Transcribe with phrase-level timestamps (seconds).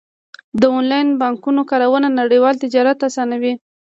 [0.59, 3.53] د انلاین بانکونو کارونه نړیوال تجارت اسانوي.